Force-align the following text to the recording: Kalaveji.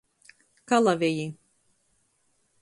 Kalaveji. 0.69 1.27